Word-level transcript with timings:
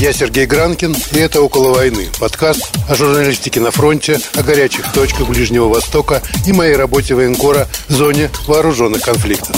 Я 0.00 0.12
Сергей 0.12 0.46
Гранкин, 0.46 0.94
и 1.12 1.18
это 1.18 1.42
«Около 1.42 1.74
войны»– 1.74 2.06
подкаст 2.20 2.72
о 2.88 2.94
журналистике 2.94 3.58
на 3.58 3.72
фронте, 3.72 4.18
о 4.36 4.44
горячих 4.44 4.92
точках 4.92 5.28
Ближнего 5.28 5.64
Востока 5.64 6.22
и 6.46 6.52
моей 6.52 6.76
работе 6.76 7.16
военкора 7.16 7.66
в 7.88 7.90
зоне 7.90 8.30
вооруженных 8.46 9.02
конфликтов. 9.02 9.56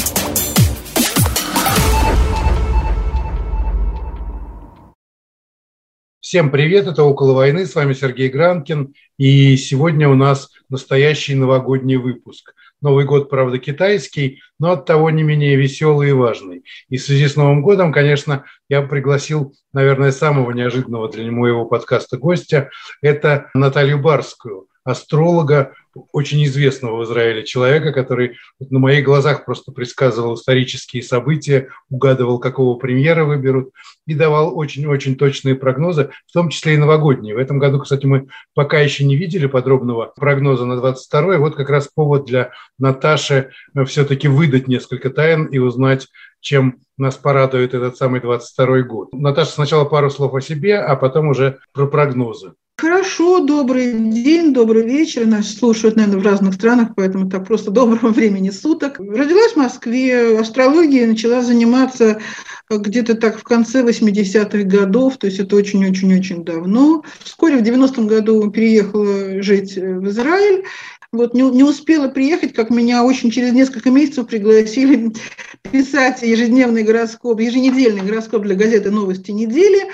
Всем 6.21 6.51
привет, 6.51 6.87
это 6.87 7.04
«Около 7.04 7.35
войны», 7.35 7.67
с 7.67 7.75
вами 7.75 7.93
Сергей 7.93 8.31
Гранкин, 8.31 8.95
и 9.19 9.59
сегодня 9.59 10.09
у 10.09 10.15
нас 10.15 10.49
настоящий 10.71 11.35
новогодний 11.35 11.97
выпуск. 11.97 12.54
Новый 12.81 13.04
год, 13.04 13.28
правда, 13.28 13.58
китайский, 13.58 14.40
но 14.58 14.72
от 14.72 14.87
того 14.87 15.10
не 15.10 15.22
менее 15.22 15.56
веселый 15.56 16.10
и 16.10 16.12
важный. 16.12 16.65
И 16.88 16.96
в 16.96 17.02
связи 17.02 17.28
с 17.28 17.37
Новым 17.37 17.62
годом, 17.62 17.92
конечно, 17.92 18.45
я 18.69 18.83
пригласил, 18.83 19.55
наверное, 19.73 20.12
самого 20.12 20.50
неожиданного 20.52 21.10
для 21.10 21.30
моего 21.30 21.66
подкаста 21.66 22.16
гостя. 22.16 22.70
Это 23.02 23.50
Наталью 23.52 24.00
Барскую, 24.00 24.66
астролога, 24.84 25.75
очень 26.12 26.45
известного 26.45 26.98
в 26.98 27.05
Израиле 27.05 27.45
человека, 27.45 27.93
который 27.93 28.37
на 28.61 28.79
моих 28.79 29.05
глазах 29.05 29.45
просто 29.45 29.73
предсказывал 29.73 30.34
исторические 30.34 31.03
события, 31.03 31.69
угадывал, 31.89 32.39
какого 32.39 32.79
премьера 32.79 33.25
выберут, 33.25 33.73
и 34.06 34.15
давал 34.15 34.56
очень-очень 34.56 35.16
точные 35.16 35.56
прогнозы, 35.56 36.11
в 36.27 36.33
том 36.33 36.48
числе 36.48 36.75
и 36.75 36.79
новогодние. 36.79 37.34
В 37.34 37.39
этом 37.39 37.59
году, 37.59 37.80
кстати, 37.80 38.06
мы 38.06 38.29
пока 38.55 38.79
еще 38.80 39.05
не 39.05 39.16
видели 39.16 39.47
подробного 39.47 40.12
прогноза 40.16 40.65
на 40.65 40.75
22-й. 40.75 41.39
Вот 41.39 41.56
как 41.56 41.70
раз 41.70 41.89
повод 41.89 42.27
для 42.27 42.53
Наташи 42.78 43.51
э, 43.75 43.84
все-таки 43.84 44.28
выдать 44.28 44.69
несколько 44.69 45.11
тайн 45.11 45.47
и 45.47 45.59
узнать, 45.59 46.06
чем 46.41 46.81
нас 46.97 47.17
порадует 47.17 47.75
этот 47.75 47.97
самый 47.97 48.20
22 48.20 48.83
год. 48.83 49.12
Наташа, 49.12 49.53
сначала 49.53 49.84
пару 49.84 50.11
слов 50.11 50.34
о 50.34 50.41
себе, 50.41 50.78
а 50.78 50.97
потом 50.97 51.28
уже 51.28 51.59
про 51.73 51.87
прогнозы. 51.87 52.55
Хорошо, 52.81 53.41
добрый 53.41 53.92
день, 53.92 54.55
добрый 54.55 54.86
вечер. 54.86 55.27
Нас 55.27 55.55
слушают, 55.55 55.97
наверное, 55.97 56.19
в 56.19 56.25
разных 56.25 56.55
странах, 56.55 56.92
поэтому 56.97 57.28
так 57.28 57.47
просто 57.47 57.70
доброго 57.70 58.09
времени 58.09 58.48
суток. 58.48 58.98
Родилась 58.98 59.53
в 59.53 59.56
Москве, 59.56 60.39
астрологией 60.39 61.05
начала 61.05 61.42
заниматься 61.42 62.22
где-то 62.70 63.17
так 63.17 63.39
в 63.39 63.42
конце 63.42 63.83
80-х 63.83 64.62
годов, 64.62 65.19
то 65.19 65.27
есть 65.27 65.41
это 65.41 65.56
очень-очень-очень 65.56 66.42
давно. 66.42 67.05
Вскоре 67.22 67.59
в 67.59 67.62
90-м 67.62 68.06
году 68.06 68.50
переехала 68.50 69.42
жить 69.42 69.77
в 69.77 70.09
Израиль, 70.09 70.65
вот 71.12 71.34
не, 71.34 71.42
не 71.42 71.65
успела 71.65 72.09
приехать, 72.09 72.55
как 72.55 72.70
меня 72.70 73.05
очень 73.05 73.31
через 73.31 73.53
несколько 73.53 73.91
месяцев 73.91 74.27
пригласили 74.28 75.12
писать 75.70 76.22
ежедневный 76.22 76.84
гороскоп, 76.84 77.41
еженедельный 77.41 78.03
гороскоп 78.03 78.42
для 78.42 78.55
газеты 78.55 78.91
«Новости 78.91 79.33
недели». 79.33 79.91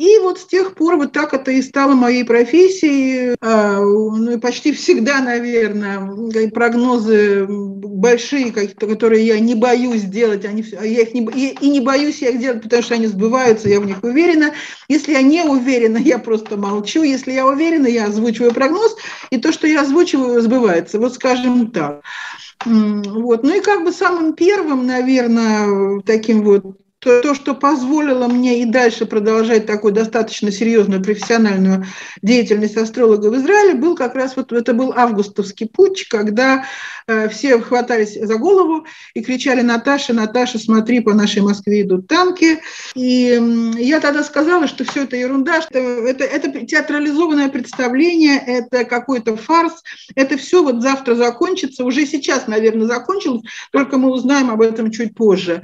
И 0.00 0.18
вот 0.20 0.38
с 0.38 0.46
тех 0.46 0.76
пор 0.76 0.96
вот 0.96 1.12
так 1.12 1.34
это 1.34 1.50
и 1.50 1.60
стало 1.60 1.92
моей 1.92 2.24
профессией. 2.24 3.36
А, 3.42 3.80
ну 3.80 4.40
почти 4.40 4.72
всегда, 4.72 5.20
наверное, 5.20 6.48
прогнозы 6.48 7.46
большие, 7.46 8.50
которые 8.50 9.26
я 9.26 9.38
не 9.38 9.54
боюсь 9.54 10.04
делать, 10.04 10.46
они, 10.46 10.64
а 10.78 10.86
я 10.86 11.02
их 11.02 11.12
не, 11.12 11.50
и 11.50 11.68
не 11.68 11.80
боюсь 11.80 12.22
я 12.22 12.30
их 12.30 12.40
делать, 12.40 12.62
потому 12.62 12.82
что 12.82 12.94
они 12.94 13.08
сбываются, 13.08 13.68
я 13.68 13.78
в 13.78 13.84
них 13.84 14.02
уверена. 14.02 14.54
Если 14.88 15.12
я 15.12 15.20
не 15.20 15.42
уверена, 15.42 15.98
я 15.98 16.18
просто 16.18 16.56
молчу. 16.56 17.02
Если 17.02 17.32
я 17.32 17.46
уверена, 17.46 17.86
я 17.86 18.06
озвучиваю 18.06 18.54
прогноз, 18.54 18.96
и 19.28 19.36
то, 19.36 19.52
что 19.52 19.66
я 19.66 19.82
озвучиваю, 19.82 20.40
сбывается. 20.40 20.98
Вот 20.98 21.12
скажем 21.12 21.72
так. 21.72 22.00
Вот. 22.64 23.42
Ну 23.42 23.54
и 23.54 23.60
как 23.60 23.84
бы 23.84 23.92
самым 23.92 24.32
первым, 24.32 24.86
наверное, 24.86 26.00
таким 26.06 26.42
вот 26.42 26.64
то, 27.00 27.22
то, 27.22 27.34
что 27.34 27.54
позволило 27.54 28.28
мне 28.28 28.62
и 28.62 28.66
дальше 28.66 29.06
продолжать 29.06 29.66
такую 29.66 29.94
достаточно 29.94 30.52
серьезную 30.52 31.02
профессиональную 31.02 31.86
деятельность 32.20 32.76
астролога 32.76 33.30
в 33.30 33.36
Израиле, 33.36 33.74
был 33.74 33.96
как 33.96 34.14
раз 34.14 34.36
вот 34.36 34.52
это 34.52 34.74
был 34.74 34.92
августовский 34.94 35.66
путь, 35.66 36.06
когда 36.08 36.66
э, 37.06 37.28
все 37.30 37.58
хватались 37.58 38.14
за 38.20 38.36
голову 38.36 38.86
и 39.14 39.22
кричали 39.22 39.62
«Наташа, 39.62 40.12
Наташа, 40.12 40.58
смотри, 40.58 41.00
по 41.00 41.14
нашей 41.14 41.40
Москве 41.40 41.82
идут 41.82 42.06
танки». 42.06 42.60
И 42.94 43.38
э, 43.40 43.80
я 43.80 44.00
тогда 44.00 44.22
сказала, 44.22 44.68
что 44.68 44.84
все 44.84 45.04
это 45.04 45.16
ерунда, 45.16 45.62
что 45.62 45.78
это, 45.78 46.24
это 46.24 46.66
театрализованное 46.66 47.48
представление, 47.48 48.38
это 48.46 48.84
какой-то 48.84 49.36
фарс, 49.36 49.82
это 50.14 50.36
все 50.36 50.62
вот 50.62 50.82
завтра 50.82 51.14
закончится, 51.14 51.84
уже 51.84 52.04
сейчас, 52.04 52.46
наверное, 52.46 52.86
закончилось, 52.86 53.42
только 53.72 53.96
мы 53.96 54.10
узнаем 54.10 54.50
об 54.50 54.60
этом 54.60 54.90
чуть 54.90 55.14
позже. 55.14 55.62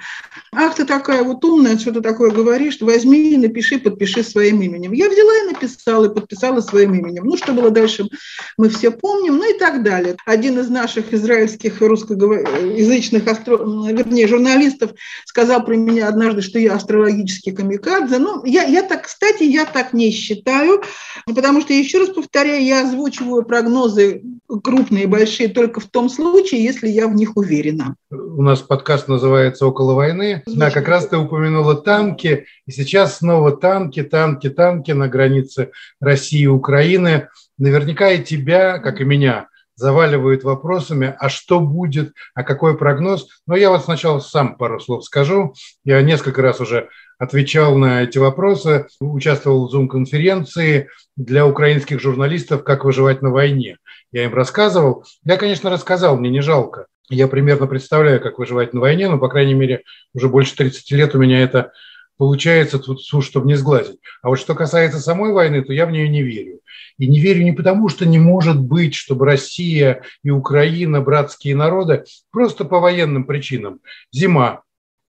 Ах 0.54 0.74
ты 0.74 0.86
такая 0.86 1.25
вот 1.26 1.44
умная, 1.44 1.78
что-то 1.78 2.00
такое 2.00 2.30
говоришь, 2.30 2.78
возьми 2.80 3.32
и 3.32 3.36
напиши, 3.36 3.78
подпиши 3.78 4.22
своим 4.22 4.62
именем. 4.62 4.92
Я 4.92 5.08
взяла 5.08 5.32
и 5.36 5.52
написала, 5.52 6.06
и 6.06 6.14
подписала 6.14 6.60
своим 6.60 6.94
именем. 6.94 7.24
Ну, 7.24 7.36
что 7.36 7.52
было 7.52 7.70
дальше, 7.70 8.08
мы 8.56 8.68
все 8.68 8.90
помним, 8.90 9.36
ну 9.36 9.54
и 9.54 9.58
так 9.58 9.82
далее. 9.82 10.16
Один 10.26 10.58
из 10.58 10.68
наших 10.68 11.12
израильских 11.12 11.80
русскоязычных, 11.80 13.26
астро... 13.26 13.56
вернее, 13.56 14.28
журналистов 14.28 14.92
сказал 15.24 15.64
про 15.64 15.76
меня 15.76 16.08
однажды, 16.08 16.42
что 16.42 16.58
я 16.58 16.74
астрологический 16.74 17.52
камикадзе. 17.52 18.18
Ну, 18.18 18.44
я, 18.44 18.64
я 18.64 18.82
так, 18.82 19.04
кстати, 19.04 19.42
я 19.42 19.64
так 19.64 19.92
не 19.92 20.10
считаю, 20.10 20.82
потому 21.26 21.60
что, 21.60 21.72
еще 21.72 21.98
раз 21.98 22.10
повторяю, 22.10 22.64
я 22.64 22.82
озвучиваю 22.82 23.44
прогнозы 23.44 24.22
крупные, 24.62 25.06
большие 25.06 25.48
только 25.48 25.80
в 25.80 25.86
том 25.86 26.08
случае, 26.08 26.62
если 26.62 26.88
я 26.88 27.08
в 27.08 27.14
них 27.14 27.36
уверена. 27.36 27.96
У 28.10 28.42
нас 28.42 28.60
подкаст 28.60 29.08
называется 29.08 29.66
«Около 29.66 29.94
войны». 29.94 30.42
Да, 30.46 30.70
как 30.70 30.88
раз 30.88 31.08
ты 31.08 31.15
ты 31.16 31.18
упомянула 31.18 31.74
танки, 31.76 32.46
и 32.66 32.70
сейчас 32.70 33.18
снова 33.18 33.56
танки, 33.56 34.02
танки, 34.02 34.50
танки 34.50 34.92
на 34.92 35.08
границе 35.08 35.70
России 35.98 36.42
и 36.42 36.46
Украины. 36.46 37.28
Наверняка 37.56 38.10
и 38.10 38.22
тебя, 38.22 38.78
как 38.78 39.00
и 39.00 39.04
меня, 39.04 39.48
заваливают 39.76 40.44
вопросами, 40.44 41.14
а 41.18 41.30
что 41.30 41.60
будет, 41.60 42.12
а 42.34 42.42
какой 42.42 42.76
прогноз. 42.76 43.28
Но 43.46 43.56
я 43.56 43.70
вот 43.70 43.84
сначала 43.84 44.20
сам 44.20 44.56
пару 44.56 44.78
слов 44.78 45.04
скажу. 45.04 45.54
Я 45.84 46.02
несколько 46.02 46.42
раз 46.42 46.60
уже 46.60 46.88
отвечал 47.18 47.76
на 47.76 48.02
эти 48.02 48.18
вопросы, 48.18 48.86
участвовал 49.00 49.68
в 49.68 49.74
Zoom-конференции 49.74 50.90
для 51.16 51.46
украинских 51.46 51.98
журналистов 51.98 52.62
«Как 52.62 52.84
выживать 52.84 53.22
на 53.22 53.30
войне». 53.30 53.78
Я 54.12 54.24
им 54.24 54.34
рассказывал. 54.34 55.04
Я, 55.24 55.38
конечно, 55.38 55.70
рассказал, 55.70 56.18
мне 56.18 56.28
не 56.28 56.42
жалко. 56.42 56.86
Я 57.08 57.28
примерно 57.28 57.66
представляю, 57.66 58.20
как 58.20 58.38
выживать 58.38 58.74
на 58.74 58.80
войне, 58.80 59.08
но, 59.08 59.18
по 59.18 59.28
крайней 59.28 59.54
мере, 59.54 59.82
уже 60.12 60.28
больше 60.28 60.56
30 60.56 60.90
лет 60.92 61.14
у 61.14 61.18
меня 61.18 61.40
это 61.40 61.72
получается, 62.18 62.78
тут, 62.78 63.00
чтобы 63.24 63.46
не 63.46 63.54
сглазить. 63.54 63.98
А 64.22 64.28
вот 64.28 64.36
что 64.36 64.54
касается 64.54 64.98
самой 64.98 65.32
войны, 65.32 65.62
то 65.62 65.72
я 65.72 65.86
в 65.86 65.90
нее 65.90 66.08
не 66.08 66.22
верю. 66.22 66.60
И 66.98 67.06
не 67.06 67.20
верю 67.20 67.44
не 67.44 67.52
потому, 67.52 67.88
что 67.88 68.06
не 68.06 68.18
может 68.18 68.58
быть, 68.58 68.94
чтобы 68.94 69.26
Россия 69.26 70.02
и 70.22 70.30
Украина, 70.30 71.00
братские 71.00 71.54
народы, 71.54 72.04
просто 72.30 72.64
по 72.64 72.80
военным 72.80 73.24
причинам. 73.24 73.80
Зима, 74.12 74.62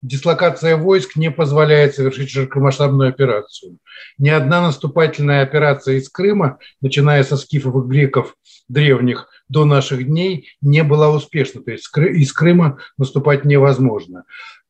дислокация 0.01 0.77
войск 0.77 1.15
не 1.15 1.31
позволяет 1.31 1.95
совершить 1.95 2.29
широкомасштабную 2.29 3.09
операцию. 3.09 3.77
Ни 4.17 4.29
одна 4.29 4.61
наступательная 4.61 5.43
операция 5.43 5.95
из 5.95 6.09
Крыма, 6.09 6.59
начиная 6.81 7.23
со 7.23 7.37
скифов 7.37 7.75
и 7.75 7.87
греков 7.87 8.35
древних 8.67 9.27
до 9.49 9.65
наших 9.65 10.05
дней, 10.05 10.49
не 10.61 10.83
была 10.83 11.09
успешна. 11.09 11.61
То 11.63 11.71
есть 11.71 11.89
из 11.95 12.33
Крыма 12.33 12.79
наступать 12.97 13.45
невозможно. 13.45 14.23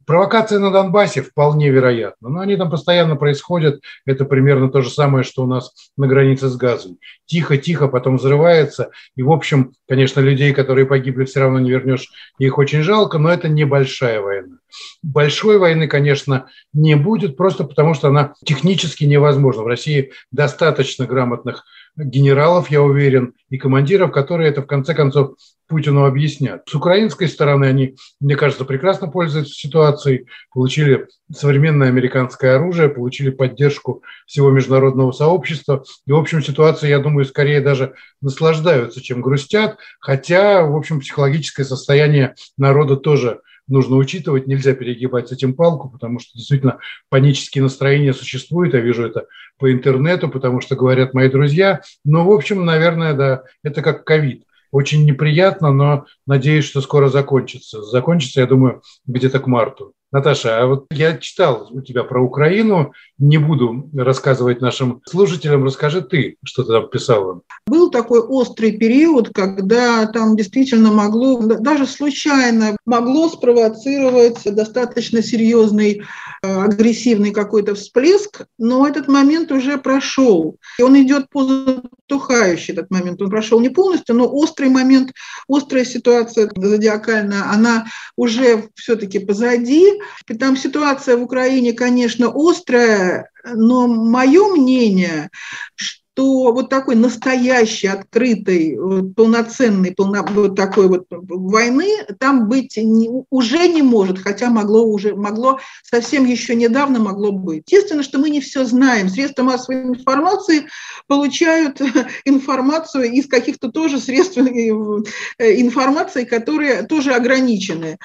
Провокация 0.07 0.59
на 0.59 0.71
Донбассе 0.71 1.21
вполне 1.21 1.69
вероятна, 1.69 2.29
но 2.29 2.39
они 2.39 2.55
там 2.55 2.69
постоянно 2.69 3.17
происходят. 3.17 3.81
Это 4.05 4.23
примерно 4.23 4.69
то 4.69 4.81
же 4.81 4.89
самое, 4.89 5.25
что 5.25 5.43
у 5.43 5.47
нас 5.47 5.73
на 5.97 6.07
границе 6.07 6.47
с 6.47 6.55
газом. 6.55 6.97
Тихо-тихо, 7.25 7.89
потом 7.89 8.15
взрывается. 8.15 8.91
И, 9.17 9.21
в 9.21 9.29
общем, 9.29 9.73
конечно, 9.85 10.21
людей, 10.21 10.53
которые 10.53 10.85
погибли, 10.85 11.25
все 11.25 11.41
равно 11.41 11.59
не 11.59 11.71
вернешь. 11.71 12.09
Их 12.39 12.57
очень 12.57 12.83
жалко, 12.83 13.17
но 13.17 13.29
это 13.29 13.49
небольшая 13.49 14.21
война. 14.21 14.59
Большой 15.03 15.57
войны, 15.57 15.89
конечно, 15.89 16.47
не 16.71 16.95
будет, 16.95 17.35
просто 17.35 17.65
потому 17.65 17.93
что 17.93 18.07
она 18.07 18.33
технически 18.45 19.03
невозможна. 19.03 19.63
В 19.63 19.67
России 19.67 20.13
достаточно 20.31 21.05
грамотных 21.05 21.65
генералов, 21.97 22.69
я 22.69 22.81
уверен, 22.81 23.33
и 23.49 23.57
командиров, 23.57 24.11
которые 24.11 24.49
это 24.49 24.61
в 24.61 24.67
конце 24.67 24.93
концов 24.93 25.35
Путину 25.67 26.05
объяснят. 26.05 26.63
С 26.65 26.75
украинской 26.75 27.27
стороны 27.27 27.65
они, 27.65 27.95
мне 28.21 28.35
кажется, 28.35 28.63
прекрасно 28.63 29.09
пользуются 29.09 29.53
ситуацией, 29.53 30.27
получили 30.53 31.07
современное 31.33 31.89
американское 31.89 32.55
оружие, 32.55 32.89
получили 32.89 33.29
поддержку 33.29 34.01
всего 34.25 34.49
международного 34.49 35.11
сообщества. 35.11 35.83
И, 36.05 36.11
в 36.11 36.15
общем, 36.15 36.41
ситуация, 36.41 36.89
я 36.89 36.99
думаю, 36.99 37.25
скорее 37.25 37.59
даже 37.59 37.95
наслаждаются, 38.21 39.01
чем 39.01 39.21
грустят, 39.21 39.77
хотя, 39.99 40.63
в 40.63 40.75
общем, 40.75 41.01
психологическое 41.01 41.65
состояние 41.65 42.35
народа 42.57 42.95
тоже 42.95 43.41
нужно 43.67 43.97
учитывать, 43.97 44.47
нельзя 44.47 44.73
перегибать 44.73 45.31
этим 45.31 45.53
палку, 45.53 45.89
потому 45.89 46.19
что 46.19 46.37
действительно 46.37 46.79
панические 47.09 47.63
настроения 47.63 48.13
существуют, 48.13 48.73
я 48.73 48.79
вижу 48.79 49.05
это 49.05 49.25
по 49.57 49.71
интернету, 49.71 50.29
потому 50.29 50.61
что 50.61 50.75
говорят 50.75 51.13
мои 51.13 51.29
друзья. 51.29 51.81
Но, 52.05 52.25
в 52.25 52.31
общем, 52.31 52.65
наверное, 52.65 53.13
да, 53.13 53.43
это 53.63 53.81
как 53.81 54.03
ковид. 54.03 54.43
Очень 54.71 55.05
неприятно, 55.05 55.71
но 55.71 56.05
надеюсь, 56.25 56.65
что 56.65 56.81
скоро 56.81 57.07
закончится. 57.07 57.81
Закончится, 57.81 58.41
я 58.41 58.47
думаю, 58.47 58.81
где-то 59.05 59.39
к 59.39 59.47
марту. 59.47 59.93
Наташа, 60.17 60.59
а 60.59 60.65
вот 60.65 60.87
я 60.91 61.15
читал 61.17 61.67
у 61.69 61.81
тебя 61.81 62.03
про 62.03 62.19
Украину, 62.19 62.93
не 63.19 63.37
буду 63.37 63.87
рассказывать 63.95 64.61
нашим 64.61 65.01
слушателям, 65.05 65.63
расскажи 65.63 66.01
ты, 66.01 66.37
что 66.43 66.63
ты 66.63 66.71
там 66.71 66.89
писала. 66.89 67.41
Был 67.67 67.91
такой 67.91 68.21
острый 68.21 68.71
период, 68.71 69.29
когда 69.31 70.07
там 70.07 70.35
действительно 70.35 70.91
могло, 70.91 71.39
даже 71.39 71.85
случайно 71.85 72.75
могло 72.85 73.29
спровоцировать 73.29 74.39
достаточно 74.43 75.21
серьезный 75.21 76.01
э, 76.41 76.61
агрессивный 76.63 77.31
какой-то 77.31 77.75
всплеск, 77.75 78.45
но 78.57 78.87
этот 78.87 79.07
момент 79.07 79.51
уже 79.51 79.77
прошел. 79.77 80.57
И 80.79 80.81
он 80.81 80.99
идет 80.99 81.29
по 81.29 81.43
затухающий 81.43 82.73
этот 82.73 82.89
момент. 82.89 83.21
Он 83.21 83.29
прошел 83.29 83.59
не 83.59 83.69
полностью, 83.69 84.15
но 84.15 84.27
острый 84.31 84.69
момент, 84.69 85.11
острая 85.47 85.85
ситуация 85.85 86.49
зодиакальная, 86.55 87.43
она 87.51 87.85
уже 88.15 88.69
все-таки 88.75 89.19
позади. 89.19 89.99
Там 90.39 90.57
ситуация 90.57 91.17
в 91.17 91.23
Украине, 91.23 91.73
конечно, 91.73 92.31
острая, 92.33 93.29
но 93.43 93.87
мое 93.87 94.47
мнение, 94.55 95.29
что 95.75 96.06
то 96.17 96.51
вот 96.51 96.67
такой 96.67 96.95
настоящей, 96.95 97.85
открытой, 97.89 98.75
полноценной, 99.15 99.93
полно, 99.93 100.25
вот 100.27 100.55
такой 100.55 100.87
вот 100.87 101.05
войны 101.11 101.85
там 102.19 102.49
быть 102.49 102.75
не, 102.75 103.07
уже 103.29 103.67
не 103.67 103.83
может, 103.83 104.17
хотя 104.17 104.49
могло 104.49 104.83
уже, 104.83 105.15
могло 105.15 105.59
совсем 105.83 106.25
еще 106.25 106.55
недавно 106.55 106.99
могло 106.99 107.31
быть. 107.31 107.65
Естественно, 107.67 108.01
что 108.01 108.17
мы 108.17 108.31
не 108.31 108.41
все 108.41 108.65
знаем. 108.65 109.09
Средства 109.09 109.43
массовой 109.43 109.83
информации 109.83 110.65
получают 111.05 111.79
информацию 112.25 113.11
из 113.11 113.27
каких-то 113.27 113.71
тоже 113.71 113.99
средств 113.99 114.39
э, 114.39 114.41
информации, 114.41 116.23
которые 116.23 116.81
тоже 116.81 117.13
ограничены. 117.13 117.99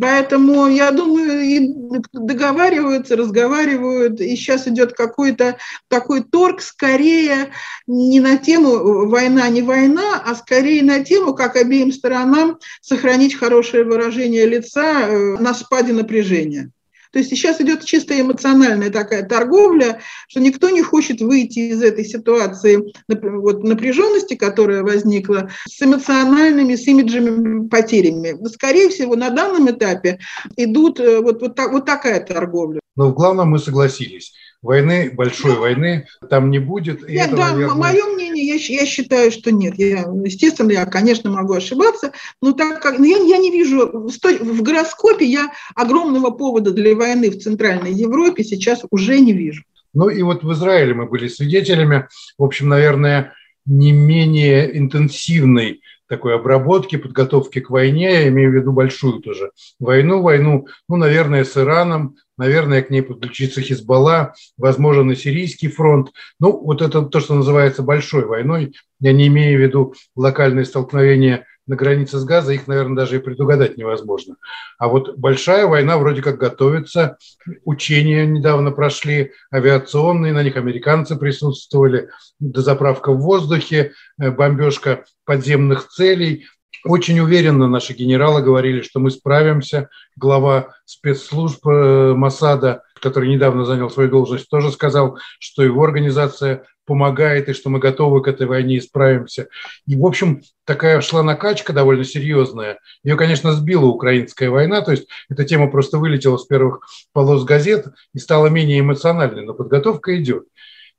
Поэтому, 0.00 0.68
я 0.68 0.92
думаю, 0.92 1.40
и 1.40 1.74
договариваются, 2.12 3.16
разговаривают, 3.16 4.20
и 4.20 4.36
сейчас 4.36 4.68
идет 4.68 4.92
какой-то 4.92 5.56
такой 5.88 6.22
торг 6.22 6.62
скорее 6.62 7.50
не 7.86 8.20
на 8.20 8.36
тему 8.36 9.06
война, 9.08 9.48
не 9.48 9.62
война, 9.62 10.22
а 10.24 10.34
скорее 10.34 10.82
на 10.82 11.04
тему, 11.04 11.34
как 11.34 11.56
обеим 11.56 11.92
сторонам 11.92 12.58
сохранить 12.80 13.34
хорошее 13.34 13.84
выражение 13.84 14.46
лица 14.46 15.08
э, 15.08 15.36
на 15.38 15.54
спаде 15.54 15.92
напряжения. 15.92 16.70
То 17.16 17.20
есть 17.20 17.30
сейчас 17.30 17.60
идет 17.62 17.82
чисто 17.84 18.20
эмоциональная 18.20 18.90
такая 18.90 19.26
торговля, 19.26 20.00
что 20.28 20.40
никто 20.40 20.68
не 20.68 20.82
хочет 20.82 21.22
выйти 21.22 21.70
из 21.70 21.82
этой 21.82 22.04
ситуации 22.04 22.92
вот, 23.08 23.64
напряженности, 23.64 24.34
которая 24.34 24.82
возникла, 24.82 25.48
с 25.66 25.80
эмоциональными, 25.82 26.74
с 26.74 26.86
имиджами 26.86 27.68
потерями. 27.68 28.36
Скорее 28.48 28.90
всего, 28.90 29.16
на 29.16 29.30
данном 29.30 29.70
этапе 29.70 30.18
идут 30.56 31.00
э, 31.00 31.20
вот, 31.20 31.40
вот, 31.40 31.54
так, 31.54 31.72
вот 31.72 31.86
такая 31.86 32.22
торговля. 32.22 32.80
Но 32.96 33.08
в 33.08 33.14
главном 33.14 33.48
мы 33.50 33.60
согласились 33.60 34.34
войны, 34.62 35.10
большой 35.12 35.54
да. 35.54 35.60
войны 35.60 36.06
там 36.28 36.50
не 36.50 36.58
будет. 36.58 37.08
И 37.08 37.12
нет, 37.12 37.28
это, 37.28 37.36
да, 37.36 37.52
наверное... 37.52 37.74
мое 37.74 38.04
мнение, 38.06 38.46
я, 38.46 38.54
я 38.54 38.86
считаю, 38.86 39.30
что 39.30 39.52
нет. 39.52 39.74
Я, 39.78 40.04
естественно, 40.24 40.72
я, 40.72 40.86
конечно, 40.86 41.30
могу 41.30 41.54
ошибаться, 41.54 42.12
но 42.40 42.52
так 42.52 42.82
как 42.82 42.98
я, 42.98 43.18
я 43.18 43.38
не 43.38 43.50
вижу 43.50 44.08
в 44.08 44.62
гороскопе 44.62 45.24
я 45.24 45.52
огромного 45.74 46.30
повода 46.30 46.70
для 46.72 46.94
войны 46.94 47.30
в 47.30 47.38
Центральной 47.38 47.92
Европе 47.92 48.44
сейчас 48.44 48.82
уже 48.90 49.18
не 49.20 49.32
вижу. 49.32 49.62
Ну 49.94 50.08
и 50.08 50.22
вот 50.22 50.42
в 50.44 50.52
Израиле 50.52 50.94
мы 50.94 51.06
были 51.06 51.28
свидетелями, 51.28 52.06
в 52.36 52.44
общем, 52.44 52.68
наверное, 52.68 53.32
не 53.64 53.92
менее 53.92 54.76
интенсивной 54.78 55.80
такой 56.08 56.34
обработки, 56.34 56.96
подготовки 56.96 57.60
к 57.60 57.70
войне, 57.70 58.12
я 58.12 58.28
имею 58.28 58.50
в 58.50 58.54
виду 58.54 58.72
большую 58.72 59.20
тоже 59.20 59.50
войну, 59.80 60.22
войну, 60.22 60.66
ну, 60.88 60.96
наверное, 60.96 61.44
с 61.44 61.56
Ираном, 61.56 62.16
наверное, 62.36 62.82
к 62.82 62.90
ней 62.90 63.02
подключится 63.02 63.60
Хизбалла, 63.60 64.34
возможно, 64.56 65.04
на 65.04 65.16
Сирийский 65.16 65.68
фронт. 65.68 66.12
Ну, 66.40 66.58
вот 66.58 66.82
это 66.82 67.02
то, 67.02 67.20
что 67.20 67.34
называется 67.34 67.82
большой 67.82 68.24
войной. 68.24 68.74
Я 69.00 69.12
не 69.12 69.28
имею 69.28 69.58
в 69.58 69.62
виду 69.62 69.94
локальные 70.14 70.64
столкновения 70.64 71.46
на 71.66 71.76
границе 71.76 72.18
с 72.18 72.24
Газа, 72.24 72.52
их, 72.52 72.66
наверное, 72.66 72.96
даже 72.96 73.16
и 73.16 73.20
предугадать 73.20 73.76
невозможно. 73.76 74.36
А 74.78 74.88
вот 74.88 75.16
большая 75.16 75.66
война 75.66 75.98
вроде 75.98 76.22
как 76.22 76.38
готовится. 76.38 77.18
Учения 77.64 78.24
недавно 78.24 78.70
прошли, 78.70 79.32
авиационные, 79.52 80.32
на 80.32 80.42
них 80.42 80.56
американцы 80.56 81.16
присутствовали, 81.16 82.08
дозаправка 82.38 83.12
в 83.12 83.20
воздухе, 83.20 83.92
э, 84.18 84.30
бомбежка 84.30 85.04
подземных 85.24 85.88
целей. 85.88 86.46
Очень 86.86 87.18
уверенно 87.18 87.66
наши 87.66 87.94
генералы 87.94 88.42
говорили, 88.42 88.80
что 88.80 89.00
мы 89.00 89.10
справимся. 89.10 89.88
Глава 90.14 90.74
спецслужб 90.84 91.66
э, 91.66 92.14
Масада, 92.14 92.82
который 93.00 93.28
недавно 93.28 93.64
занял 93.64 93.90
свою 93.90 94.08
должность, 94.08 94.48
тоже 94.48 94.70
сказал, 94.70 95.18
что 95.40 95.64
его 95.64 95.82
организация 95.82 96.64
помогает 96.86 97.48
и 97.48 97.54
что 97.54 97.70
мы 97.70 97.80
готовы 97.80 98.22
к 98.22 98.28
этой 98.28 98.46
войне 98.46 98.76
и 98.76 98.80
справимся. 98.80 99.48
И, 99.88 99.96
в 99.96 100.06
общем, 100.06 100.42
такая 100.64 101.00
шла 101.00 101.24
накачка 101.24 101.72
довольно 101.72 102.04
серьезная. 102.04 102.78
Ее, 103.02 103.16
конечно, 103.16 103.52
сбила 103.52 103.86
украинская 103.86 104.48
война, 104.48 104.80
то 104.80 104.92
есть 104.92 105.08
эта 105.28 105.44
тема 105.44 105.68
просто 105.68 105.98
вылетела 105.98 106.36
с 106.36 106.46
первых 106.46 106.86
полос 107.12 107.44
газет 107.44 107.86
и 108.14 108.18
стала 108.20 108.46
менее 108.46 108.78
эмоциональной, 108.78 109.44
но 109.44 109.54
подготовка 109.54 110.16
идет. 110.16 110.44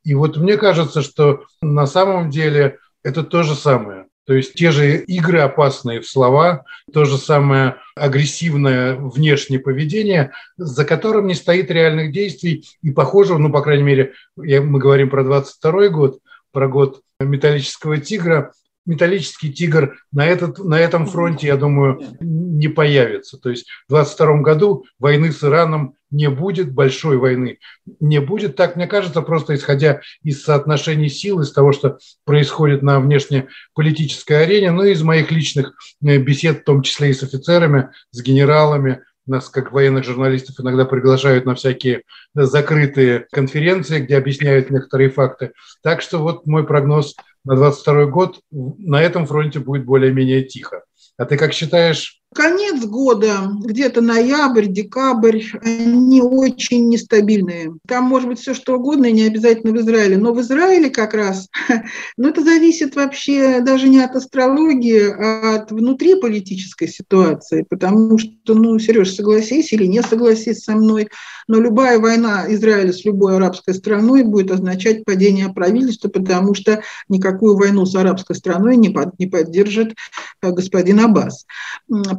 И 0.04 0.14
вот 0.14 0.36
мне 0.36 0.58
кажется, 0.58 1.02
что 1.02 1.44
на 1.62 1.88
самом 1.88 2.30
деле 2.30 2.80
это 3.04 3.24
то 3.24 3.44
же 3.44 3.56
самое. 3.56 4.08
То 4.28 4.34
есть 4.34 4.56
те 4.56 4.72
же 4.72 4.98
игры 4.98 5.40
опасные 5.40 6.02
в 6.02 6.08
слова, 6.08 6.66
то 6.92 7.06
же 7.06 7.18
самое 7.18 7.78
агрессивное 7.96 8.96
внешнее 8.96 9.60
поведение, 9.60 10.34
за 10.58 10.84
которым 10.84 11.28
не 11.28 11.34
стоит 11.34 11.72
реальных 11.72 12.12
действий. 12.12 12.68
И 12.82 12.92
похоже, 12.92 13.38
ну, 13.38 13.50
по 13.50 13.62
крайней 13.62 13.84
мере, 13.84 14.14
мы 14.36 14.80
говорим 14.80 15.10
про 15.10 15.24
22 15.24 15.88
год, 15.90 16.20
про 16.52 16.68
год 16.68 17.02
металлического 17.22 18.00
тигра, 18.00 18.52
металлический 18.86 19.52
тигр 19.52 19.98
на, 20.12 20.26
этот, 20.26 20.60
на 20.60 20.78
этом 20.78 21.08
фронте, 21.08 21.48
я 21.48 21.56
думаю, 21.56 22.02
не 22.20 22.68
появится. 22.68 23.38
То 23.38 23.50
есть 23.50 23.68
в 23.88 23.94
2022 23.94 24.42
году 24.42 24.86
войны 25.00 25.32
с 25.32 25.42
Ираном 25.42 25.96
не 26.12 26.30
будет, 26.30 26.74
большой 26.74 27.18
войны 27.18 27.60
не 28.00 28.20
будет. 28.20 28.56
Так, 28.56 28.76
мне 28.76 28.88
кажется, 28.88 29.22
просто 29.22 29.56
исходя 29.56 30.02
из 30.24 30.44
соотношений 30.44 31.10
сил, 31.10 31.42
из 31.42 31.52
того, 31.52 31.72
что 31.72 32.00
происходит 32.26 32.82
на 32.82 33.00
внешнеполитической 33.00 34.44
арене, 34.44 34.72
ну 34.72 34.84
и 34.84 34.92
из 34.92 35.04
моих 35.04 35.32
личных 35.32 35.74
э, 36.04 36.18
бесед, 36.18 36.62
в 36.62 36.64
том 36.64 36.82
числе 36.82 37.10
и 37.10 37.14
с 37.14 37.24
офицерами, 37.24 37.90
с 38.12 38.22
генералами, 38.22 39.02
нас, 39.28 39.50
как 39.50 39.72
военных 39.72 40.06
журналистов, 40.06 40.56
иногда 40.60 40.86
приглашают 40.86 41.46
на 41.46 41.56
всякие 41.56 42.04
закрытые 42.34 43.28
конференции, 43.32 44.00
где 44.00 44.18
объясняют 44.18 44.70
некоторые 44.70 45.10
факты. 45.10 45.52
Так 45.84 46.02
что 46.02 46.20
вот 46.20 46.46
мой 46.46 46.66
прогноз 46.66 47.16
на 47.44 47.56
22 47.56 48.06
год 48.06 48.40
на 48.52 49.02
этом 49.02 49.26
фронте 49.26 49.60
будет 49.60 49.86
более-менее 49.86 50.44
тихо. 50.44 50.84
А 51.18 51.26
ты 51.26 51.38
как 51.38 51.54
считаешь? 51.54 52.17
Конец 52.36 52.84
года, 52.86 53.52
где-то 53.64 54.02
ноябрь, 54.02 54.68
декабрь, 54.68 55.42
они 55.62 56.22
очень 56.22 56.90
нестабильные. 56.90 57.74
Там 57.88 58.04
может 58.04 58.28
быть 58.28 58.40
все 58.40 58.54
что 58.54 58.76
угодно, 58.76 59.06
и 59.06 59.14
не 59.14 59.24
обязательно 59.24 59.72
в 59.72 59.80
Израиле. 59.80 60.18
Но 60.18 60.34
в 60.34 60.42
Израиле 60.42 60.90
как 60.90 61.14
раз, 61.14 61.48
ну 62.18 62.28
это 62.28 62.44
зависит 62.44 62.96
вообще 62.96 63.62
даже 63.62 63.88
не 63.88 64.00
от 64.00 64.16
астрологии, 64.16 65.10
а 65.10 65.56
от 65.56 65.72
внутриполитической 65.72 66.90
ситуации. 66.90 67.66
Потому 67.68 68.18
что, 68.18 68.54
ну, 68.54 68.78
Сереж, 68.78 69.16
согласись 69.16 69.72
или 69.72 69.86
не 69.86 70.04
согласись 70.04 70.64
со 70.64 70.76
мной, 70.76 71.08
но 71.48 71.60
любая 71.60 72.00
война 72.00 72.46
Израиля 72.50 72.92
с 72.92 73.06
любой 73.06 73.38
арабской 73.38 73.74
страной 73.74 74.24
будет 74.24 74.52
означать 74.52 75.06
падение 75.06 75.50
правительства, 75.50 76.10
потому 76.10 76.54
что 76.54 76.82
никакую 77.10 77.56
войну 77.56 77.86
с 77.86 77.96
арабской 77.96 78.36
страной 78.36 78.76
не, 78.76 78.90
под, 78.90 79.18
не 79.20 79.28
поддержит 79.28 79.96
э, 80.42 80.52
господин 80.52 81.00
Аббас. 81.00 81.46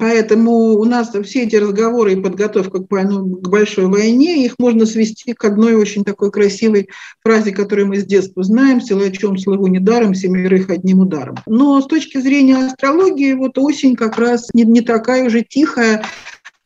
Поэтому 0.01 0.79
у 0.79 0.85
нас 0.85 1.13
все 1.25 1.45
эти 1.45 1.57
разговоры 1.57 2.15
и 2.15 2.21
подготовка 2.21 2.81
к, 2.81 2.91
войну, 2.91 3.37
к 3.37 3.49
большой 3.49 3.87
войне, 3.87 4.45
их 4.45 4.55
можно 4.59 4.87
свести 4.87 5.35
к 5.35 5.45
одной 5.45 5.75
очень 5.75 6.05
такой 6.05 6.31
красивой 6.31 6.89
фразе, 7.23 7.53
которую 7.53 7.89
мы 7.89 7.99
с 7.99 8.05
детства 8.05 8.43
знаем, 8.43 8.81
«Силачом 8.81 9.37
славу 9.37 9.67
недаром, 9.67 10.15
семерых 10.15 10.71
одним 10.71 11.01
ударом». 11.01 11.37
Но 11.47 11.81
с 11.81 11.87
точки 11.87 12.19
зрения 12.19 12.57
астрологии, 12.57 13.35
вот 13.35 13.59
осень 13.59 13.97
как 13.97 14.19
раз 14.19 14.49
не, 14.55 14.65
не 14.65 14.81
такая 14.81 15.27
уже 15.27 15.43
тихая, 15.43 16.05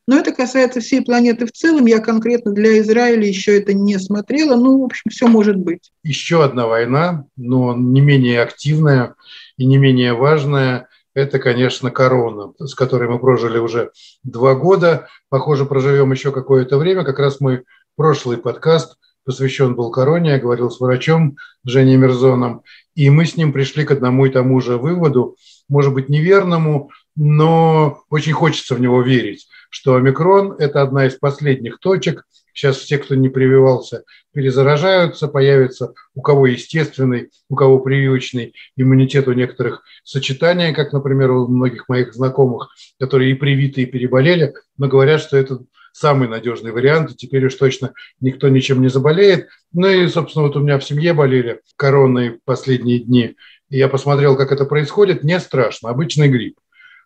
но 0.06 0.18
это 0.18 0.32
касается 0.32 0.80
всей 0.80 1.02
планеты 1.02 1.46
в 1.46 1.52
целом. 1.52 1.86
Я 1.86 2.00
конкретно 2.00 2.52
для 2.52 2.80
Израиля 2.80 3.26
еще 3.26 3.58
это 3.58 3.72
не 3.72 3.98
смотрела. 3.98 4.56
Ну, 4.56 4.80
в 4.80 4.84
общем, 4.84 5.10
все 5.10 5.28
может 5.28 5.56
быть. 5.56 5.92
Еще 6.02 6.44
одна 6.44 6.66
война, 6.66 7.24
но 7.36 7.74
не 7.74 8.00
менее 8.00 8.42
активная 8.42 9.14
и 9.56 9.64
не 9.64 9.78
менее 9.78 10.14
важная. 10.14 10.88
Это, 11.14 11.38
конечно, 11.38 11.90
корона, 11.90 12.52
с 12.58 12.74
которой 12.74 13.08
мы 13.08 13.18
прожили 13.18 13.58
уже 13.58 13.90
два 14.22 14.54
года. 14.54 15.08
Похоже, 15.28 15.66
проживем 15.66 16.10
еще 16.12 16.32
какое-то 16.32 16.78
время. 16.78 17.04
Как 17.04 17.18
раз 17.18 17.40
мой 17.40 17.64
прошлый 17.96 18.38
подкаст 18.38 18.96
посвящен 19.24 19.74
был 19.74 19.90
короне. 19.90 20.30
Я 20.30 20.38
говорил 20.38 20.70
с 20.70 20.80
врачом 20.80 21.36
Женей 21.64 21.96
Мерзоном. 21.96 22.62
И 22.94 23.08
мы 23.08 23.24
с 23.24 23.36
ним 23.36 23.52
пришли 23.52 23.84
к 23.84 23.90
одному 23.90 24.26
и 24.26 24.30
тому 24.30 24.60
же 24.60 24.78
выводу– 24.78 25.36
может 25.72 25.94
быть, 25.94 26.10
неверному, 26.10 26.90
но 27.16 28.02
очень 28.10 28.32
хочется 28.32 28.74
в 28.74 28.80
него 28.80 29.00
верить, 29.02 29.48
что 29.72 29.96
омикрон– 29.96 30.54
это 30.58 30.82
одна 30.82 31.06
из 31.06 31.14
последних 31.14 31.78
точек. 31.78 32.24
Сейчас 32.52 32.76
все, 32.76 32.98
кто 32.98 33.14
не 33.14 33.30
прививался, 33.30 34.04
перезаражаются, 34.34 35.28
появится 35.28 35.94
у 36.14 36.20
кого 36.20 36.46
естественный, 36.46 37.30
у 37.48 37.56
кого 37.56 37.78
прививочный 37.78 38.54
иммунитет, 38.76 39.26
у 39.28 39.32
некоторых 39.32 39.82
сочетания, 40.04 40.74
как, 40.74 40.92
например, 40.92 41.30
у 41.30 41.48
многих 41.48 41.88
моих 41.88 42.12
знакомых, 42.12 42.68
которые 43.00 43.30
и 43.30 43.34
привиты, 43.34 43.82
и 43.82 43.86
переболели, 43.86 44.52
но 44.76 44.88
говорят, 44.88 45.22
что 45.22 45.38
это 45.38 45.60
самый 45.92 46.28
надежный 46.28 46.72
вариант, 46.72 47.12
и 47.12 47.16
теперь 47.16 47.46
уж 47.46 47.54
точно 47.54 47.94
никто 48.20 48.50
ничем 48.50 48.82
не 48.82 48.88
заболеет. 48.88 49.48
Ну 49.72 49.88
и, 49.88 50.06
собственно, 50.08 50.46
вот 50.46 50.56
у 50.56 50.60
меня 50.60 50.78
в 50.78 50.84
семье 50.84 51.14
болели 51.14 51.62
короной 51.76 52.40
последние 52.44 52.98
дни, 52.98 53.36
и 53.70 53.78
я 53.78 53.88
посмотрел, 53.88 54.36
как 54.36 54.52
это 54.52 54.66
происходит, 54.66 55.24
не 55.24 55.40
страшно, 55.40 55.88
обычный 55.88 56.28
грипп. 56.28 56.58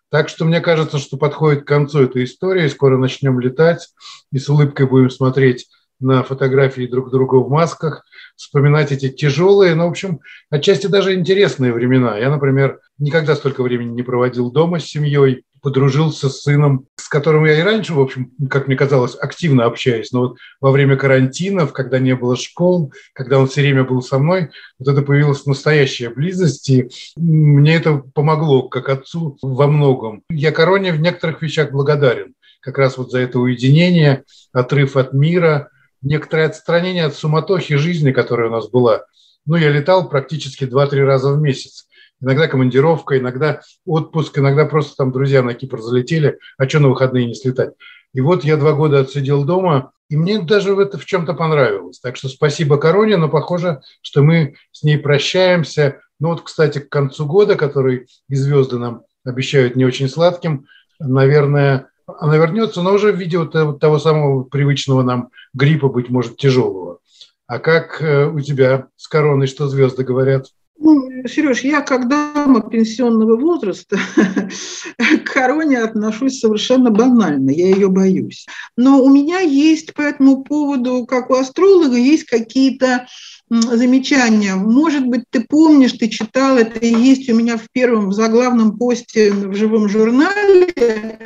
Так 0.09 0.29
что 0.29 0.45
мне 0.45 0.61
кажется, 0.61 0.99
что 0.99 1.17
подходит 1.17 1.63
к 1.63 1.67
концу 1.67 2.03
эта 2.03 2.23
история, 2.23 2.69
скоро 2.69 2.97
начнем 2.97 3.39
летать 3.39 3.89
и 4.31 4.39
с 4.39 4.47
улыбкой 4.47 4.87
будем 4.87 5.09
смотреть 5.09 5.67
на 5.99 6.23
фотографии 6.23 6.85
друг 6.85 7.09
друга 7.11 7.35
в 7.35 7.49
масках, 7.49 8.05
вспоминать 8.35 8.91
эти 8.91 9.09
тяжелые, 9.09 9.75
но, 9.75 9.87
в 9.87 9.91
общем, 9.91 10.19
отчасти 10.49 10.87
даже 10.87 11.15
интересные 11.15 11.73
времена. 11.73 12.17
Я, 12.17 12.29
например, 12.29 12.79
никогда 12.99 13.35
столько 13.35 13.63
времени 13.63 13.95
не 13.95 14.03
проводил 14.03 14.51
дома 14.51 14.79
с 14.79 14.85
семьей, 14.85 15.43
подружился 15.61 16.29
с 16.29 16.41
сыном, 16.41 16.87
с 16.95 17.07
которым 17.07 17.45
я 17.45 17.59
и 17.59 17.63
раньше, 17.63 17.93
в 17.93 17.99
общем, 17.99 18.31
как 18.49 18.67
мне 18.67 18.75
казалось, 18.75 19.15
активно 19.15 19.65
общаюсь. 19.65 20.11
Но 20.11 20.21
вот 20.21 20.37
во 20.61 20.71
время 20.71 20.95
карантинов, 20.95 21.73
когда 21.73 21.99
не 21.99 22.15
было 22.15 22.35
школ, 22.35 22.93
когда 23.13 23.39
он 23.39 23.47
все 23.47 23.61
время 23.61 23.83
был 23.83 24.01
со 24.01 24.19
мной, 24.19 24.49
вот 24.79 24.87
это 24.87 25.01
появилась 25.01 25.45
настоящая 25.45 26.09
близость, 26.09 26.69
и 26.69 26.89
мне 27.15 27.75
это 27.75 28.03
помогло 28.13 28.67
как 28.69 28.89
отцу 28.89 29.37
во 29.41 29.67
многом. 29.67 30.23
Я 30.29 30.51
Короне 30.51 30.91
в 30.91 30.99
некоторых 30.99 31.41
вещах 31.41 31.71
благодарен. 31.71 32.33
Как 32.61 32.77
раз 32.77 32.97
вот 32.97 33.11
за 33.11 33.19
это 33.19 33.39
уединение, 33.39 34.23
отрыв 34.51 34.97
от 34.97 35.13
мира, 35.13 35.69
некоторое 36.01 36.47
отстранение 36.47 37.05
от 37.05 37.15
суматохи 37.15 37.75
жизни, 37.75 38.11
которая 38.11 38.49
у 38.49 38.51
нас 38.51 38.69
была. 38.69 39.05
Ну, 39.45 39.55
я 39.55 39.69
летал 39.69 40.09
практически 40.09 40.65
2-3 40.65 41.03
раза 41.03 41.31
в 41.31 41.39
месяц 41.39 41.86
иногда 42.21 42.47
командировка, 42.47 43.17
иногда 43.17 43.61
отпуск, 43.85 44.37
иногда 44.37 44.65
просто 44.65 44.95
там 44.95 45.11
друзья 45.11 45.43
на 45.43 45.53
Кипр 45.53 45.81
залетели, 45.81 46.39
а 46.57 46.67
что 46.67 46.79
на 46.79 46.89
выходные 46.89 47.25
не 47.25 47.35
слетать. 47.35 47.73
И 48.13 48.21
вот 48.21 48.43
я 48.43 48.57
два 48.57 48.73
года 48.73 48.99
отсидел 48.99 49.43
дома, 49.43 49.91
и 50.09 50.15
мне 50.15 50.39
даже 50.39 50.73
в 50.73 50.79
это 50.79 50.97
в 50.97 51.05
чем-то 51.05 51.33
понравилось. 51.33 51.99
Так 51.99 52.15
что 52.15 52.29
спасибо 52.29 52.77
Короне, 52.77 53.17
но 53.17 53.29
похоже, 53.29 53.81
что 54.01 54.23
мы 54.23 54.55
с 54.71 54.83
ней 54.83 54.97
прощаемся. 54.97 55.99
Ну 56.19 56.29
вот, 56.29 56.41
кстати, 56.41 56.79
к 56.79 56.89
концу 56.89 57.25
года, 57.25 57.55
который 57.55 58.07
и 58.29 58.35
звезды 58.35 58.77
нам 58.79 59.03
обещают 59.25 59.75
не 59.75 59.85
очень 59.85 60.07
сладким, 60.07 60.65
наверное, 60.99 61.89
она 62.07 62.37
вернется, 62.37 62.81
но 62.81 62.93
уже 62.93 63.11
в 63.11 63.17
виде 63.17 63.37
вот 63.37 63.51
того 63.79 63.99
самого 63.99 64.43
привычного 64.43 65.03
нам 65.03 65.29
гриппа, 65.53 65.89
быть 65.89 66.09
может, 66.09 66.37
тяжелого. 66.37 66.99
А 67.47 67.59
как 67.59 68.01
э, 68.01 68.27
у 68.27 68.39
тебя 68.39 68.87
с 68.95 69.07
короной, 69.07 69.47
что 69.47 69.67
звезды 69.67 70.03
говорят? 70.03 70.47
Ну, 70.79 71.09
Сереж, 71.27 71.61
я 71.61 71.81
как 71.81 72.07
дама 72.07 72.61
пенсионного 72.61 73.35
возраста 73.35 73.97
к 74.97 75.23
короне 75.23 75.79
отношусь 75.79 76.39
совершенно 76.39 76.91
банально, 76.91 77.49
я 77.49 77.67
ее 77.69 77.89
боюсь. 77.89 78.45
Но 78.75 79.03
у 79.03 79.09
меня 79.09 79.39
есть 79.39 79.93
по 79.93 80.01
этому 80.01 80.43
поводу, 80.43 81.05
как 81.05 81.29
у 81.31 81.35
астролога, 81.35 81.95
есть 81.95 82.25
какие-то 82.25 83.07
замечания. 83.49 84.55
Может 84.55 85.07
быть, 85.07 85.23
ты 85.29 85.41
помнишь, 85.41 85.93
ты 85.93 86.09
читал, 86.09 86.57
это 86.57 86.85
есть 86.85 87.29
у 87.29 87.35
меня 87.35 87.57
в 87.57 87.67
первом 87.71 88.09
в 88.09 88.13
заглавном 88.13 88.77
посте 88.77 89.31
в 89.31 89.55
живом 89.55 89.89
журнале. 89.89 91.19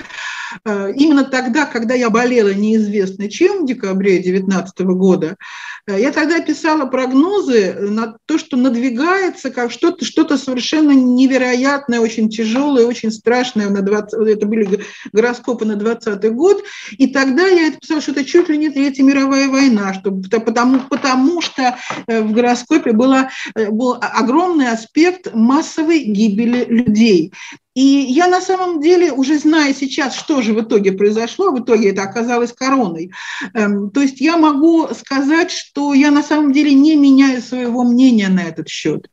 Э, 0.65 0.91
именно 0.95 1.23
тогда, 1.23 1.65
когда 1.65 1.93
я 1.95 2.09
болела 2.09 2.53
неизвестно 2.53 3.29
чем 3.29 3.63
в 3.63 3.67
декабре 3.67 4.21
2019 4.21 4.79
года, 4.81 5.35
я 5.97 6.11
тогда 6.11 6.39
писала 6.39 6.85
прогнозы 6.85 7.73
на 7.73 8.15
то, 8.25 8.37
что 8.37 8.57
надвигается 8.57 9.51
как 9.51 9.71
что-то 9.71 10.05
что 10.05 10.37
совершенно 10.37 10.91
невероятное, 10.91 11.99
очень 11.99 12.29
тяжелое, 12.29 12.85
очень 12.85 13.11
страшное. 13.11 13.69
На 13.69 13.81
20, 13.81 14.13
это 14.27 14.45
были 14.45 14.81
гороскопы 15.11 15.65
на 15.65 15.75
20 15.75 16.31
год. 16.33 16.63
И 16.97 17.07
тогда 17.07 17.47
я 17.47 17.67
это 17.67 17.79
писала, 17.79 18.01
что 18.01 18.11
это 18.11 18.25
чуть 18.25 18.49
ли 18.49 18.57
не 18.57 18.69
Третья 18.69 19.03
мировая 19.03 19.49
война, 19.49 19.93
что, 19.93 20.11
потому, 20.11 20.79
потому 20.89 21.41
что 21.41 21.77
э, 22.07 22.21
в 22.21 22.31
гороскопе 22.31 22.93
была, 22.93 23.29
э, 23.55 23.69
был 23.69 23.97
огромный 23.99 24.69
аспект 24.69 25.33
массовой 25.33 25.99
гибели 25.99 26.65
людей. 26.65 27.33
И 27.73 27.81
я 27.81 28.27
на 28.27 28.41
самом 28.41 28.81
деле, 28.81 29.13
уже 29.13 29.39
зная 29.39 29.73
сейчас, 29.73 30.13
что 30.13 30.41
же 30.41 30.53
в 30.53 30.61
итоге 30.61 30.91
произошло, 30.91 31.51
в 31.51 31.63
итоге 31.63 31.91
это 31.91 32.03
оказалось 32.03 32.51
короной, 32.51 33.11
эм, 33.53 33.91
то 33.91 34.01
есть 34.01 34.19
я 34.19 34.35
могу 34.35 34.89
сказать, 34.93 35.51
что 35.51 35.80
я 35.93 36.11
на 36.11 36.23
самом 36.23 36.53
деле 36.53 36.73
не 36.73 36.95
меняю 36.95 37.41
своего 37.41 37.83
мнения 37.83 38.29
на 38.29 38.41
этот 38.41 38.67
счет. 38.67 39.09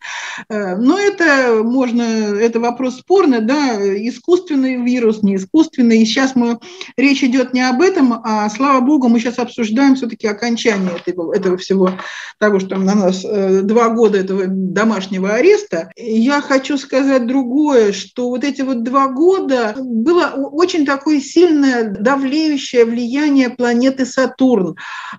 Э, 0.49 0.77
но 0.77 0.99
это 0.99 1.63
можно, 1.65 2.03
это 2.03 2.61
вопрос 2.61 2.99
спорный, 2.99 3.41
да, 3.41 3.77
искусственный 4.09 4.77
вирус, 4.77 5.23
не 5.23 5.37
искусственный. 5.37 6.03
И 6.03 6.07
сейчас 6.07 6.37
мы, 6.37 6.59
речь 6.97 7.23
идет 7.25 7.55
не 7.55 7.63
об 7.63 7.81
этом, 7.81 8.21
а, 8.25 8.49
слава 8.51 8.81
богу, 8.81 9.09
мы 9.09 9.21
сейчас 9.21 9.39
обсуждаем 9.39 9.95
все-таки 9.95 10.27
окончание 10.27 10.93
этого, 11.05 11.35
этого 11.35 11.57
всего, 11.57 11.91
того, 12.39 12.61
что 12.61 12.77
на 12.77 12.95
нас 12.95 13.25
э, 13.25 13.63
два 13.63 13.89
года 13.91 14.19
этого 14.19 14.45
домашнего 14.47 15.35
ареста. 15.35 15.91
Я 15.97 16.41
хочу 16.41 16.79
сказать 16.79 17.27
другое, 17.27 17.93
что 17.93 18.29
вот 18.29 18.45
эти 18.45 18.63
вот 18.63 18.83
два 18.83 19.09
года 19.09 19.75
было 19.77 20.33
очень 20.53 20.87
такое 20.87 21.21
сильное 21.21 21.85
давлеющее 21.85 22.85
влияние 22.85 23.51
планеты 23.51 24.07
Сатурн. 24.07 24.77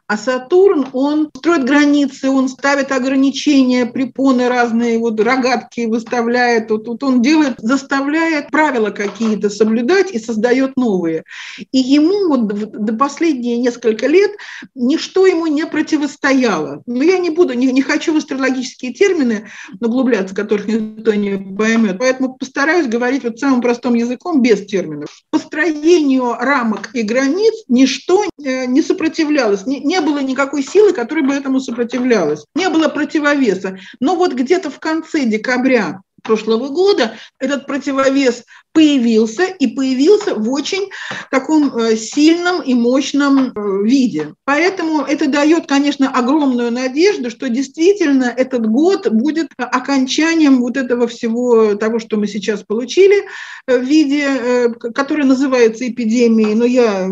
А 0.07 0.17
Сатурн, 0.17 0.87
он 0.93 1.28
строит 1.35 1.65
границы, 1.65 2.29
он 2.29 2.49
ставит 2.49 2.91
ограничения, 2.91 3.85
препоны 3.85 4.47
разные, 4.47 4.99
вот 4.99 5.19
рогатки 5.19 5.85
выставляет, 5.85 6.71
вот, 6.71 6.87
вот 6.87 7.03
он 7.03 7.21
делает, 7.21 7.55
заставляет 7.57 8.51
правила 8.51 8.89
какие-то 8.89 9.49
соблюдать 9.49 10.11
и 10.11 10.19
создает 10.19 10.77
новые. 10.77 11.23
И 11.71 11.77
ему 11.77 12.29
вот 12.29 12.47
до 12.47 12.93
последние 12.93 13.57
несколько 13.57 14.07
лет 14.07 14.31
ничто 14.75 15.25
ему 15.25 15.47
не 15.47 15.65
противостояло. 15.65 16.83
Но 16.85 17.03
я 17.03 17.17
не 17.17 17.29
буду, 17.29 17.53
не, 17.53 17.71
не 17.71 17.81
хочу 17.81 18.13
в 18.13 18.17
астрологические 18.17 18.93
термины 18.93 19.49
углубляться, 19.79 20.35
которых 20.35 20.67
никто 20.67 21.13
не 21.13 21.37
поймет, 21.37 21.97
поэтому 21.99 22.35
постараюсь 22.35 22.87
говорить 22.87 23.09
говорить 23.09 23.23
вот 23.23 23.39
самым 23.39 23.61
простым 23.61 23.93
языком, 23.95 24.41
без 24.41 24.65
терминов. 24.65 25.09
Построению 25.31 26.33
рамок 26.33 26.89
и 26.93 27.01
границ 27.01 27.63
ничто 27.67 28.25
э, 28.43 28.65
не 28.65 28.81
сопротивлялось, 28.81 29.65
не, 29.65 29.79
не 29.79 30.01
было 30.01 30.19
никакой 30.19 30.63
силы, 30.63 30.93
которая 30.93 31.18
бы 31.21 31.33
этому 31.33 31.59
сопротивлялась, 31.59 32.45
не 32.55 32.69
было 32.69 32.87
противовеса. 32.87 33.77
Но 33.99 34.15
вот 34.15 34.33
где-то 34.33 34.69
в 34.69 34.79
конце 34.79 35.25
декабря 35.25 36.01
прошлого 36.21 36.69
года 36.69 37.15
этот 37.39 37.65
противовес 37.65 38.43
появился 38.71 39.45
и 39.45 39.67
появился 39.67 40.35
в 40.35 40.49
очень 40.51 40.89
таком 41.31 41.75
э, 41.75 41.95
сильном 41.95 42.61
и 42.61 42.73
мощном 42.73 43.51
э, 43.51 43.83
виде. 43.83 44.33
Поэтому 44.45 45.01
это 45.01 45.27
дает, 45.27 45.67
конечно, 45.67 46.09
огромную 46.09 46.71
надежду, 46.71 47.29
что 47.29 47.49
действительно 47.49 48.25
этот 48.25 48.67
год 48.67 49.09
будет 49.09 49.49
окончанием 49.57 50.61
вот 50.61 50.77
этого 50.77 51.07
всего 51.07 51.75
того, 51.75 51.99
что 51.99 52.17
мы 52.17 52.27
сейчас 52.27 52.63
получили 52.63 53.25
э, 53.67 53.79
в 53.79 53.83
виде, 53.83 54.69
который 54.93 55.25
называется 55.25 55.87
эпидемией, 55.87 56.53
но 56.53 56.65
я, 56.65 57.09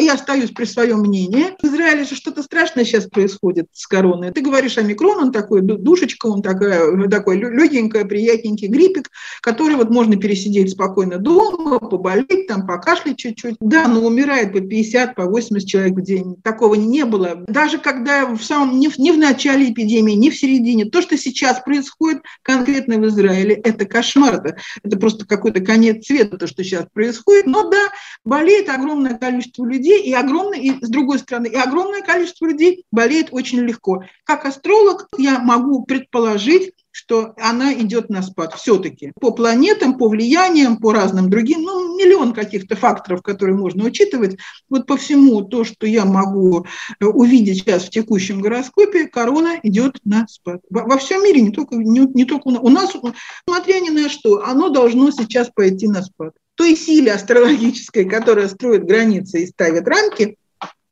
я 0.00 0.14
остаюсь 0.14 0.50
при 0.50 0.64
своем 0.64 1.00
мнении. 1.00 1.54
В 1.62 1.66
Израиле 1.66 2.04
же 2.04 2.14
что-то 2.14 2.42
страшное 2.42 2.84
сейчас 2.84 3.06
происходит 3.06 3.66
с 3.72 3.86
короной. 3.86 4.32
Ты 4.32 4.40
говоришь 4.40 4.78
о 4.78 4.82
микрон, 4.82 5.18
он 5.18 5.32
такой, 5.32 5.60
душечка, 5.60 6.26
он 6.26 6.42
такая, 6.42 7.08
такой 7.08 7.36
легенькая, 7.36 8.04
приятненький 8.44 8.68
гриппик, 8.68 9.10
который 9.40 9.76
вот 9.76 9.90
можно 9.90 10.16
пересидеть 10.16 10.72
спокойно 10.72 11.18
дома, 11.18 11.78
поболеть, 11.78 12.46
там, 12.46 12.66
покашлять 12.66 13.16
чуть-чуть. 13.16 13.56
Да, 13.60 13.88
но 13.88 14.00
умирает 14.00 14.52
по 14.52 14.60
50, 14.60 15.14
по 15.14 15.24
80 15.24 15.68
человек 15.68 15.94
в 15.94 16.02
день. 16.02 16.36
Такого 16.42 16.74
не 16.74 17.04
было. 17.04 17.44
Даже 17.46 17.78
когда 17.78 18.26
в 18.26 18.42
самом, 18.42 18.78
не 18.78 18.88
в, 18.88 18.98
не 18.98 19.12
в 19.12 19.18
начале 19.18 19.70
эпидемии, 19.70 20.12
не 20.12 20.30
в 20.30 20.36
середине. 20.36 20.84
То, 20.84 21.02
что 21.02 21.16
сейчас 21.16 21.60
происходит 21.60 22.22
конкретно 22.42 22.98
в 22.98 23.06
Израиле, 23.06 23.54
это 23.54 23.86
кошмар. 23.86 24.34
Это, 24.34 24.56
это 24.82 24.98
просто 24.98 25.26
какой-то 25.26 25.60
конец 25.60 26.06
света, 26.06 26.36
то, 26.36 26.46
что 26.46 26.62
сейчас 26.62 26.86
происходит. 26.92 27.46
Но 27.46 27.70
да, 27.70 27.88
болеет 28.24 28.68
огромное 28.68 29.16
количество 29.16 29.64
людей, 29.64 30.02
и 30.02 30.12
огромное, 30.12 30.58
и 30.58 30.84
с 30.84 30.88
другой 30.88 31.18
стороны, 31.18 31.46
и 31.46 31.56
огромное 31.56 32.02
количество 32.02 32.46
людей 32.46 32.84
болеет 32.90 33.28
очень 33.30 33.60
легко. 33.60 34.04
Как 34.24 34.44
астролог 34.44 35.08
я 35.16 35.38
могу 35.38 35.84
предположить, 35.84 36.72
что 36.94 37.34
она 37.38 37.74
идет 37.74 38.08
на 38.08 38.22
спад 38.22 38.54
все-таки. 38.54 39.10
По 39.20 39.32
планетам, 39.32 39.98
по 39.98 40.08
влияниям, 40.08 40.76
по 40.76 40.92
разным 40.92 41.28
другим, 41.28 41.62
ну, 41.62 41.98
миллион 41.98 42.32
каких-то 42.32 42.76
факторов, 42.76 43.20
которые 43.20 43.56
можно 43.56 43.84
учитывать. 43.84 44.38
Вот 44.68 44.86
по 44.86 44.96
всему 44.96 45.42
то, 45.42 45.64
что 45.64 45.88
я 45.88 46.04
могу 46.04 46.66
э, 47.00 47.04
увидеть 47.04 47.58
сейчас 47.58 47.86
в 47.86 47.90
текущем 47.90 48.40
гороскопе, 48.40 49.08
корона 49.08 49.58
идет 49.64 49.98
на 50.04 50.28
спад. 50.28 50.60
Во, 50.70 50.84
во 50.84 50.96
всем 50.98 51.24
мире, 51.24 51.40
не 51.40 51.50
только, 51.50 51.74
не, 51.74 51.98
не 52.14 52.24
только 52.24 52.46
у 52.46 52.68
нас. 52.68 52.94
У 52.94 53.04
нас, 53.08 53.16
смотря 53.44 53.80
ни 53.80 53.90
на 53.90 54.08
что, 54.08 54.44
оно 54.44 54.68
должно 54.68 55.10
сейчас 55.10 55.50
пойти 55.52 55.88
на 55.88 56.00
спад. 56.00 56.34
Той 56.54 56.76
силе 56.76 57.12
астрологической, 57.12 58.04
которая 58.04 58.46
строит 58.46 58.84
границы 58.84 59.42
и 59.42 59.46
ставит 59.46 59.88
рамки, 59.88 60.36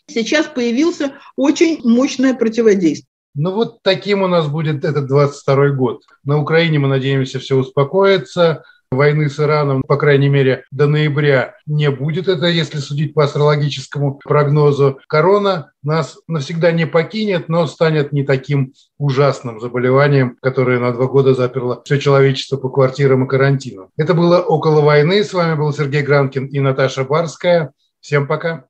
сейчас 0.08 0.46
появился 0.46 1.14
очень 1.36 1.78
мощное 1.84 2.34
противодействие. 2.34 3.11
Ну 3.34 3.52
вот 3.52 3.82
таким 3.82 4.22
у 4.22 4.26
нас 4.26 4.46
будет 4.48 4.84
этот 4.84 5.06
22 5.06 5.68
год. 5.70 6.02
На 6.24 6.38
Украине, 6.38 6.78
мы 6.78 6.88
надеемся, 6.88 7.38
все 7.38 7.56
успокоится. 7.56 8.64
Войны 8.92 9.30
с 9.30 9.40
Ираном, 9.40 9.82
по 9.86 9.96
крайней 9.96 10.28
мере, 10.28 10.64
до 10.70 10.86
ноября 10.86 11.54
не 11.64 11.90
будет 11.90 12.28
это, 12.28 12.46
если 12.46 12.76
судить 12.76 13.14
по 13.14 13.24
астрологическому 13.24 14.20
прогнозу. 14.22 15.00
Корона 15.08 15.72
нас 15.82 16.18
навсегда 16.28 16.72
не 16.72 16.86
покинет, 16.86 17.48
но 17.48 17.66
станет 17.66 18.12
не 18.12 18.22
таким 18.22 18.74
ужасным 18.98 19.60
заболеванием, 19.60 20.36
которое 20.42 20.78
на 20.78 20.92
два 20.92 21.06
года 21.06 21.32
заперло 21.32 21.80
все 21.86 21.98
человечество 21.98 22.58
по 22.58 22.68
квартирам 22.68 23.24
и 23.24 23.28
карантину. 23.28 23.88
Это 23.96 24.12
было 24.12 24.40
«Около 24.40 24.82
войны». 24.82 25.24
С 25.24 25.32
вами 25.32 25.56
был 25.56 25.72
Сергей 25.72 26.02
Гранкин 26.02 26.46
и 26.46 26.60
Наташа 26.60 27.04
Барская. 27.04 27.72
Всем 28.00 28.26
пока. 28.26 28.66